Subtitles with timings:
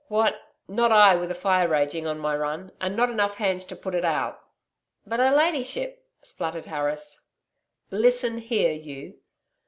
[0.07, 0.41] What....
[0.67, 3.93] Not I with a fire raging on my run, and not enough hands to put
[3.93, 4.41] it out.'
[5.05, 7.21] 'But her ladyship....' spluttered Harris.
[7.91, 9.19] 'Listen here you....'